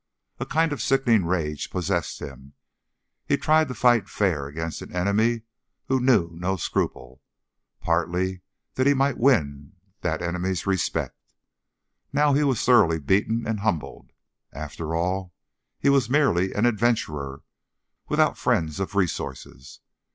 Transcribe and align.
A 0.39 0.47
kind 0.47 0.73
of 0.73 0.81
sickening 0.81 1.25
rage 1.25 1.69
possessed 1.69 2.19
him. 2.23 2.53
He 3.27 3.35
had 3.35 3.43
tried 3.43 3.67
to 3.67 3.75
fight 3.75 4.09
fair 4.09 4.47
against 4.47 4.81
an 4.81 4.91
enemy 4.95 5.43
who 5.89 5.99
knew 5.99 6.31
no 6.33 6.55
scruple, 6.55 7.21
partly 7.81 8.41
that 8.73 8.87
he 8.87 8.95
might 8.95 9.19
win 9.19 9.73
that 9.99 10.23
enemy's 10.23 10.65
respect. 10.65 11.35
Now 12.11 12.33
he 12.33 12.43
was 12.43 12.65
thoroughly 12.65 12.99
beaten 12.99 13.45
and 13.45 13.59
humbled. 13.59 14.09
After 14.51 14.95
all, 14.95 15.35
he 15.77 15.89
was 15.89 16.09
merely 16.09 16.51
an 16.51 16.65
adventurer, 16.65 17.43
without 18.07 18.39
friends 18.39 18.79
of 18.79 18.95
resources. 18.95 19.81